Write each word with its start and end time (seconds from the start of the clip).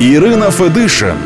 Ірина 0.00 0.50
Федишин 0.50 1.16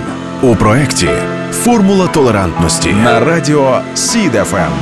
у 0.43 0.57
проєкті 0.57 1.09
Формула 1.51 2.07
толерантності 2.07 2.93
на 2.93 3.21
радіо 3.21 3.81
СІД 3.95 4.34
FM. 4.34 4.73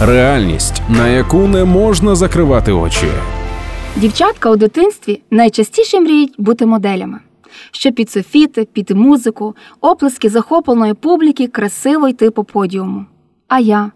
Реальність, 0.00 0.82
на 0.88 1.08
яку 1.08 1.38
не 1.38 1.64
можна 1.64 2.14
закривати 2.14 2.72
очі. 2.72 3.06
Дівчатка 3.96 4.50
у 4.50 4.56
дитинстві 4.56 5.22
найчастіше 5.30 6.00
мріють 6.00 6.34
бути 6.38 6.66
моделями, 6.66 7.18
щоб 7.70 7.94
під 7.94 8.10
софіти, 8.10 8.68
під 8.72 8.90
музику, 8.90 9.56
оплески 9.80 10.28
захопленої 10.28 10.94
публіки 10.94 11.48
красиво 11.48 12.08
йти 12.08 12.30
по 12.30 12.44
подіуму. 12.44 13.04
А 13.48 13.58
я? 13.58 13.90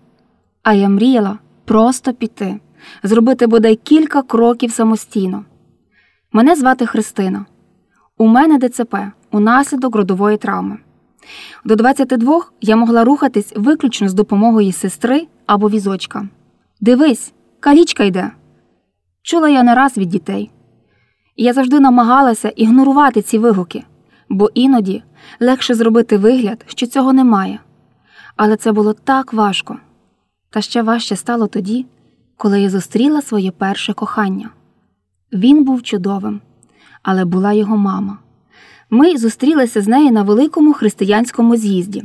А 0.63 0.73
я 0.73 0.89
мріяла 0.89 1.39
просто 1.65 2.13
піти, 2.13 2.61
зробити 3.03 3.47
бодай 3.47 3.77
кілька 3.77 4.23
кроків 4.23 4.71
самостійно. 4.71 5.45
Мене 6.33 6.57
звати 6.57 6.87
Христина. 6.87 7.45
У 8.21 8.27
мене 8.27 8.59
ДЦП 8.59 8.97
унаслідок 9.31 9.97
родової 9.97 10.37
травми. 10.37 10.79
До 11.65 11.77
22 11.77 12.43
я 12.61 12.77
могла 12.77 13.05
рухатись 13.05 13.53
виключно 13.57 14.09
з 14.09 14.15
допомогою 14.15 14.73
сестри 14.73 15.27
або 15.47 15.69
візочка. 15.71 16.29
Дивись, 16.81 17.33
калічка 17.61 18.05
йде. 18.05 18.31
Чула 19.23 19.49
я 19.49 19.63
не 19.63 19.75
раз 19.75 19.99
від 19.99 20.09
дітей. 20.09 20.51
Я 21.37 21.53
завжди 21.53 21.81
намагалася 21.81 22.49
ігнорувати 22.49 23.23
ці 23.23 23.39
вигуки, 23.39 23.85
бо 24.29 24.51
іноді 24.55 25.03
легше 25.41 25.75
зробити 25.75 26.17
вигляд, 26.19 26.65
що 26.69 26.87
цього 26.87 27.13
немає. 27.13 27.61
Але 28.37 28.57
це 28.57 28.73
було 28.73 28.93
так 28.93 29.33
важко. 29.33 29.79
Та 30.51 30.61
ще 30.61 30.83
важче 30.83 31.17
стало 31.17 31.47
тоді, 31.47 31.87
коли 32.37 32.61
я 32.61 32.71
зустріла 32.71 33.23
своє 33.23 33.51
перше 33.51 33.93
кохання. 33.93 34.51
Він 35.33 35.65
був 35.65 35.83
чудовим, 35.83 36.41
але 37.03 37.25
була 37.25 37.53
його 37.53 37.77
мама. 37.77 38.19
Ми 38.91 39.17
зустрілися 39.17 39.83
з 39.83 39.89
нею 39.89 40.13
на 40.13 40.23
великому 40.23 40.73
християнському 40.73 41.57
з'їзді. 41.57 42.05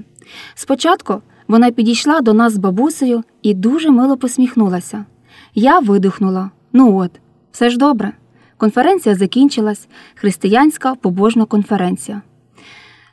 Спочатку 0.55 1.21
вона 1.47 1.71
підійшла 1.71 2.21
до 2.21 2.33
нас 2.33 2.53
з 2.53 2.57
бабусею 2.57 3.23
і 3.41 3.53
дуже 3.53 3.91
мило 3.91 4.17
посміхнулася. 4.17 5.05
Я 5.55 5.79
видихнула. 5.79 6.49
Ну 6.73 6.97
от, 6.97 7.11
все 7.51 7.69
ж 7.69 7.77
добре. 7.77 8.13
Конференція 8.57 9.15
закінчилась, 9.15 9.87
християнська 10.15 10.95
побожна 10.95 11.45
конференція. 11.45 12.21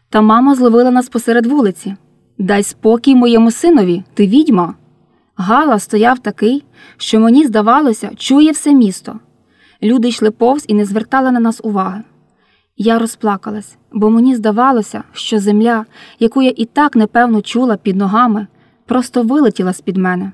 Та 0.09 0.21
мама 0.21 0.55
зловила 0.55 0.91
нас 0.91 1.09
посеред 1.09 1.47
вулиці. 1.47 1.97
Дай 2.39 2.63
спокій 2.63 3.15
моєму 3.15 3.51
синові, 3.51 4.05
ти 4.15 4.27
відьма. 4.27 4.75
Гала 5.37 5.79
стояв 5.79 6.19
такий, 6.19 6.65
що 6.97 7.21
мені 7.21 7.47
здавалося, 7.47 8.11
чує 8.17 8.53
все 8.53 8.75
місто. 8.75 9.19
Люди 9.83 10.09
йшли 10.09 10.31
повз 10.31 10.65
і 10.69 10.75
не 10.75 10.85
звертали 10.85 11.31
на 11.31 11.41
нас 11.41 11.61
уваги. 11.65 12.03
Я 12.77 12.99
розплакалась, 12.99 13.77
бо 13.93 14.11
мені 14.11 14.35
здавалося, 14.35 15.05
що 15.13 15.39
земля, 15.39 15.87
яку 16.19 16.43
я 16.43 16.53
і 16.57 16.65
так 16.65 16.97
непевно 16.97 17.43
чула 17.43 17.77
під 17.77 17.97
ногами, 17.97 18.47
просто 18.87 19.23
вилетіла 19.23 19.73
з 19.73 19.81
під 19.81 19.97
мене. 19.97 20.33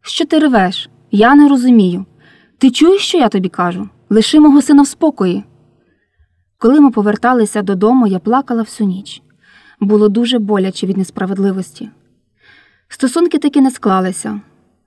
Що 0.00 0.24
ти 0.26 0.38
ревеш? 0.38 0.90
Я 1.10 1.34
не 1.34 1.48
розумію. 1.48 2.04
Ти 2.58 2.70
чуєш, 2.70 3.02
що 3.02 3.18
я 3.18 3.28
тобі 3.28 3.48
кажу? 3.48 3.88
Лиши 4.10 4.40
мого 4.40 4.62
сина 4.62 4.82
в 4.82 4.86
спокої. 4.86 5.44
Коли 6.58 6.80
ми 6.80 6.90
поверталися 6.90 7.62
додому, 7.62 8.06
я 8.06 8.18
плакала 8.18 8.62
всю 8.62 8.88
ніч. 8.88 9.22
Було 9.80 10.08
дуже 10.08 10.38
боляче 10.38 10.86
від 10.86 10.96
несправедливості. 10.96 11.90
Стосунки 12.88 13.38
таки 13.38 13.60
не 13.60 13.70
склалися, 13.70 14.40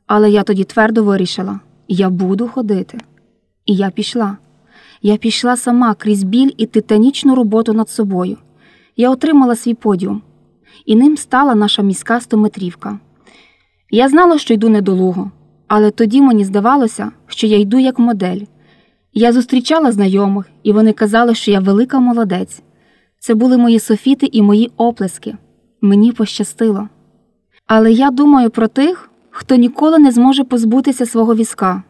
але 0.08 0.32
я 0.32 0.44
тоді 0.44 0.64
твердо 0.64 1.04
вирішила 1.04 1.60
я 1.92 2.10
буду 2.10 2.48
ходити. 2.48 2.98
І 3.66 3.76
я 3.76 3.90
пішла. 3.90 4.38
Я 5.02 5.18
пішла 5.18 5.58
сама 5.58 5.94
крізь 5.94 6.24
біль 6.24 6.52
і 6.58 6.66
титанічну 6.66 7.36
роботу 7.36 7.74
над 7.74 7.90
собою. 7.90 8.38
Я 8.98 9.10
отримала 9.10 9.56
свій 9.56 9.74
подіум, 9.74 10.22
і 10.86 10.96
ним 10.96 11.18
стала 11.18 11.56
наша 11.56 11.82
міська 11.82 12.20
стометрівка. 12.20 13.00
Я 13.90 14.10
знала, 14.10 14.38
що 14.38 14.54
йду 14.54 14.70
недолуго, 14.70 15.32
але 15.68 15.92
тоді 15.92 16.22
мені 16.22 16.46
здавалося, 16.46 17.12
що 17.28 17.48
я 17.48 17.60
йду 17.60 17.80
як 17.80 18.00
модель. 18.00 18.42
Я 19.14 19.34
зустрічала 19.34 19.92
знайомих, 19.92 20.50
і 20.64 20.74
вони 20.74 20.94
казали, 20.94 21.36
що 21.36 21.52
я 21.52 21.60
велика 21.60 22.00
молодець. 22.00 22.62
Це 23.20 23.36
були 23.36 23.58
мої 23.58 23.80
софіти 23.80 24.30
і 24.32 24.42
мої 24.42 24.72
оплески. 24.78 25.38
Мені 25.82 26.12
пощастило. 26.12 26.90
Але 27.68 27.92
я 27.92 28.12
думаю 28.12 28.50
про 28.50 28.68
тих, 28.68 29.10
хто 29.30 29.56
ніколи 29.56 30.00
не 30.00 30.12
зможе 30.12 30.44
позбутися 30.44 31.06
свого 31.06 31.36
візка. 31.36 31.84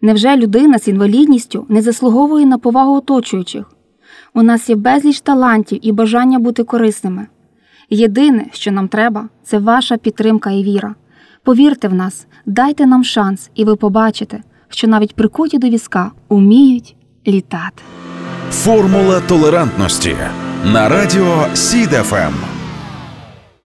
Невже 0.00 0.36
людина 0.36 0.78
з 0.78 0.88
інвалідністю 0.88 1.66
не 1.68 1.82
заслуговує 1.82 2.46
на 2.46 2.58
повагу 2.58 2.96
оточуючих? 2.96 3.70
У 4.34 4.42
нас 4.42 4.70
є 4.70 4.76
безліч 4.76 5.20
талантів 5.20 5.78
і 5.82 5.92
бажання 5.92 6.38
бути 6.38 6.64
корисними. 6.64 7.26
Єдине, 7.90 8.46
що 8.52 8.72
нам 8.72 8.88
треба, 8.88 9.28
це 9.42 9.58
ваша 9.58 9.96
підтримка 9.96 10.50
і 10.50 10.62
віра. 10.62 10.94
Повірте 11.42 11.88
в 11.88 11.94
нас, 11.94 12.26
дайте 12.46 12.86
нам 12.86 13.04
шанс, 13.04 13.50
і 13.54 13.64
ви 13.64 13.76
побачите, 13.76 14.42
що 14.68 14.88
навіть 14.88 15.14
прикуті 15.14 15.58
до 15.58 15.68
візка 15.68 16.10
уміють 16.28 16.96
літати. 17.26 17.82
Формула 18.50 19.20
толерантності 19.20 20.16
на 20.64 20.88
радіо 20.88 21.46
СІД 21.54 22.03
FM. 22.03 22.53